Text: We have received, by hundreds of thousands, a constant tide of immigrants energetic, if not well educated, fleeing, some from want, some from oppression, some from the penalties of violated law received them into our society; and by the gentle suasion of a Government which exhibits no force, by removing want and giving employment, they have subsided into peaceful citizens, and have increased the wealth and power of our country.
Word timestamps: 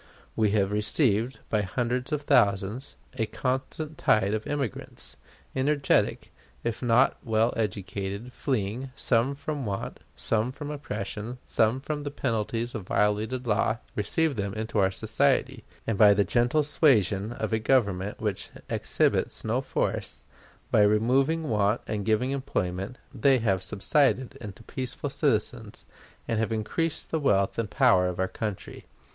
We 0.35 0.49
have 0.49 0.71
received, 0.71 1.37
by 1.47 1.61
hundreds 1.61 2.11
of 2.11 2.23
thousands, 2.23 2.95
a 3.19 3.27
constant 3.27 3.99
tide 3.99 4.33
of 4.33 4.47
immigrants 4.47 5.15
energetic, 5.55 6.33
if 6.63 6.81
not 6.81 7.17
well 7.23 7.53
educated, 7.55 8.33
fleeing, 8.33 8.89
some 8.95 9.35
from 9.35 9.63
want, 9.67 9.99
some 10.15 10.51
from 10.51 10.71
oppression, 10.71 11.37
some 11.43 11.79
from 11.79 12.01
the 12.01 12.09
penalties 12.09 12.73
of 12.73 12.87
violated 12.87 13.45
law 13.45 13.77
received 13.95 14.37
them 14.37 14.55
into 14.55 14.79
our 14.79 14.89
society; 14.89 15.63
and 15.85 15.99
by 15.99 16.15
the 16.15 16.23
gentle 16.23 16.63
suasion 16.63 17.31
of 17.33 17.53
a 17.53 17.59
Government 17.59 18.19
which 18.19 18.49
exhibits 18.71 19.45
no 19.45 19.61
force, 19.61 20.23
by 20.71 20.81
removing 20.81 21.43
want 21.47 21.79
and 21.85 22.05
giving 22.07 22.31
employment, 22.31 22.97
they 23.13 23.37
have 23.37 23.61
subsided 23.61 24.35
into 24.41 24.63
peaceful 24.63 25.11
citizens, 25.11 25.85
and 26.27 26.39
have 26.39 26.51
increased 26.51 27.11
the 27.11 27.19
wealth 27.19 27.59
and 27.59 27.69
power 27.69 28.07
of 28.07 28.17
our 28.17 28.27
country. 28.27 28.85